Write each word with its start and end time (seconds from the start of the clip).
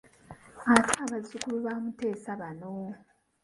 Ate 0.73 0.95
abazzukulu 1.05 1.57
ba 1.65 1.73
Muteesa 1.83 2.31
bano. 2.41 2.71